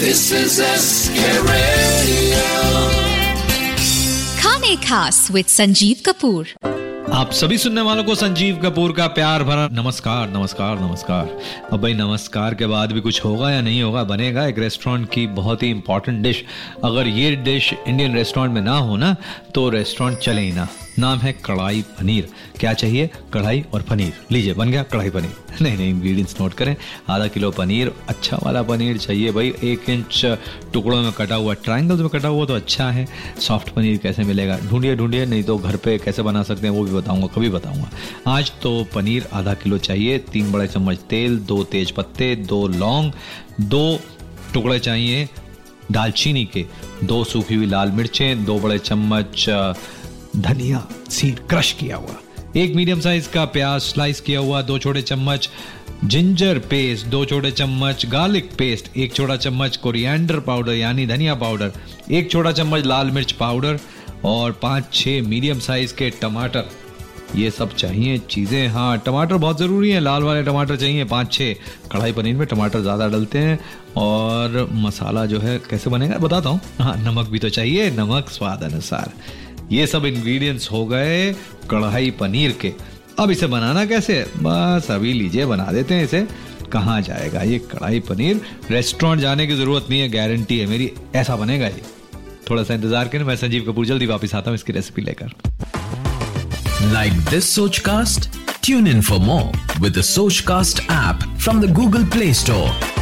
[0.00, 2.44] This is SK Radio.
[4.38, 6.48] खाने खास with Sanjeev Kapoor.
[7.14, 11.38] आप सभी सुनने वालों को संजीव कपूर का प्यार भरा नमस्कार नमस्कार नमस्कार।
[11.72, 15.26] अब भाई नमस्कार के बाद भी कुछ होगा या नहीं होगा बनेगा एक रेस्टोरेंट की
[15.36, 16.44] बहुत ही इंपॉर्टेंट डिश
[16.84, 19.16] अगर ये डिश इंडियन रेस्टोरेंट में ना हो ना
[19.54, 20.68] तो रेस्टोरेंट चले ही ना।
[20.98, 22.28] नाम है कढ़ाई पनीर।
[22.60, 23.10] क्या चाहिए?
[23.32, 26.76] कढ़ाई और पनीर। लीजिए, बन गया कढ़ाई पनीर। नहीं नहीं इंग्रेडिएंट्स नोट करें।
[27.08, 30.24] आधा किलो पनीर अच्छा वाला पनीर चाहिए भाई। एक इंच
[30.72, 33.06] टुकड़ों में कटा हुआ ट्रायंगल्स में कटा हुआ तो अच्छा है।
[33.40, 34.58] सॉफ्ट पनीर कैसे मिलेगा?
[34.58, 37.90] ढूंढिए ढूंढिए, नहीं तो घर पे कैसे बना सकते हैं वो भी बताऊँगा, कभी बताऊँगा।
[38.26, 43.12] आज तो पनीर आधा किलो चाहिए, तीन बड़े चम्मच तेल, दो तेज पत्ते, दो लौंग,
[43.60, 44.00] दो
[44.54, 45.28] टुकड़े चाहिए
[45.92, 46.66] दालचीनी के,
[47.04, 49.46] दो सूखी हुई लाल मिर्चें, दो बड़े चम्मच
[50.36, 52.14] धनिया सीड क्रश किया हुआ।
[52.56, 55.48] एक मीडियम साइज़ का प्याज स्लाइस किया हुआ, दो छोटे चम्मच
[56.04, 61.72] जिंजर पेस्ट दो छोटे चम्मच गार्लिक पेस्ट एक छोटा चम्मच कोरिएंडर पाउडर यानी धनिया पाउडर
[62.10, 63.78] एक छोटा चम्मच लाल मिर्च पाउडर
[64.24, 66.70] और पाँच छः मीडियम साइज़ के टमाटर।
[67.36, 71.54] ये सब चाहिए, चीज़ें हाँ टमाटर बहुत ज़रूरी है, लाल वाले टमाटर चाहिए, पाँच छः
[71.92, 73.58] कढ़ाई पनीर में टमाटर ज़्यादा डलते हैं
[73.96, 78.62] और मसाला जो है, कैसे बनेगा, बताता हूँ। हाँ नमक भी तो चाहिए, नमक स्वाद
[78.62, 79.12] अनुसार।
[79.72, 81.32] ये सब इंग्रेडिएंट्स हो गए
[81.70, 82.72] कढ़ाई पनीर के।
[83.18, 86.26] अब इसे बनाना कैसे बस अभी लीजिए, बना देते हैं इसे।
[86.72, 88.40] कहाँ जाएगा ये कढ़ाई पनीर?
[88.70, 91.82] रेस्टोरेंट जाने की ज़रूरत नहीं है गारंटी है। मेरी ऐसा बनेगा ये।
[92.50, 95.32] थोड़ा सा इंतज़ार करें, मैं संजीव कपूर जल्दी वापस आता हूँ इसकी रेसिपी लेकर।
[96.92, 98.28] Like this Sochcast?
[98.62, 99.50] Tune in for more
[99.82, 100.04] with the
[100.46, 102.99] cast app from the Google Play Store.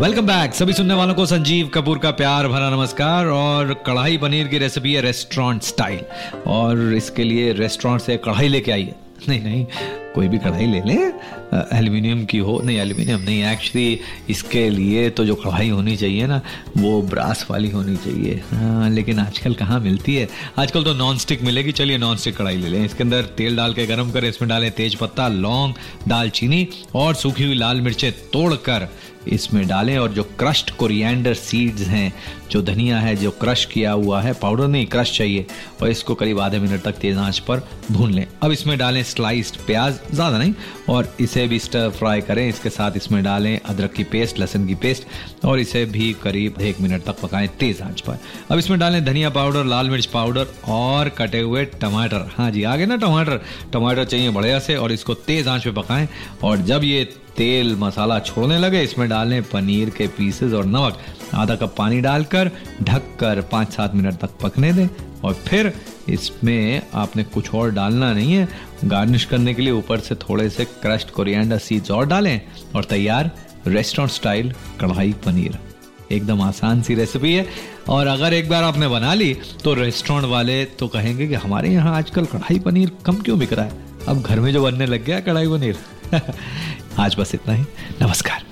[0.00, 4.46] Welcome back सभी सुनने वालों को संजीव कपूर का प्यार भरा नमस्कार और कढ़ाई पनीर
[4.48, 6.00] की रेसिपी है रेस्टोरेंट स्टाइल
[6.46, 8.94] और इसके लिए रेस्टोरेंट से कढ़ाई लेके आइए।
[9.28, 9.66] नहीं नहीं।
[10.14, 11.12] कोई भी कढ़ाई ले लें
[11.74, 16.40] एल्यूमिनियम की हो, नहीं एल्यूमिनियम नहीं एक्चुअली इसके लिए तो जो कढ़ाई होनी चाहिए ना,
[16.76, 20.28] वो ब्रास वाली होनी चाहिए। हाँ लेकिन आजकल कहाँ मिलती है?
[20.58, 23.74] आजकल तो नॉन स्टिक मिलेगी, चलिए नॉन स्टिक कढ़ाई ले लें। इसके अंदर तेल डाल
[23.74, 25.74] के गर्म करें, इसमें डालें तेज पत्ता, लौंग,
[26.08, 28.88] दालचीनी और सूखी हुई लाल मिर्चें तोड़कर
[29.28, 32.12] इसमें डालें और जो क्रश्ड कोरिएंडर सीड्स हैं,
[32.50, 35.46] जो धनिया है, जो क्रश किया हुआ है पाउडर नहीं क्रश चाहिए,
[35.82, 39.56] और इसको करीब आधे मिनट तक तेज आँच पर भून लें। अब इसमें डालें स्लाइस्ड
[39.66, 40.52] प्याज ज़्यादा नहीं,
[40.88, 44.74] और इसे भी स्टर फ्राई करें, इसके साथ इसमें डालें अदरक की पेस्ट लहसुन की
[44.74, 48.18] पेस्ट और इसे भी करीब एक मिनट तक पकाएँ तेज आँच पर।
[48.50, 52.86] अब इसमें डालें धनिया पाउडर, लाल मिर्च पाउडर, और कटे हुए टमाटर। हाँ जी, आगे
[52.86, 53.40] ना टमाटर।
[53.72, 56.08] टमाटर चाहिए बढ़िया से, और इसको तेज आँच पर पकाएँ,
[56.42, 57.04] और जब ये
[57.36, 60.98] तेल मसाला छोड़ने लगे। इसमें डालें पनीर के पीसेस और नमक।
[61.34, 62.50] आधा कप पानी डालकर
[62.82, 64.88] ढककर पाँच सात मिनट तक पकने दें।
[65.24, 65.72] और फिर
[66.08, 68.48] इसमें आपने कुछ और डालना नहीं है।
[68.84, 72.40] गार्निश करने के लिए ऊपर से थोड़े से क्रश्ड कोरिएंडर सीड्स और डालें।
[72.76, 73.30] और तैयार
[73.66, 75.58] रेस्टोरेंट स्टाइल कढ़ाई पनीर।
[76.12, 77.46] एकदम आसान सी रेसिपी है।
[77.88, 81.96] और अगर एक बार आपने बना ली तो रेस्टोरेंट वाले तो कहेंगे कि हमारे यहाँ
[81.96, 83.72] आजकल कढ़ाई पनीर कम क्यों बिक रहा है?
[84.08, 85.78] अब घर में जो बनने लग गया कढ़ाई पनीर।
[87.00, 87.64] आज बस इतना ही।
[88.02, 88.49] नमस्कार।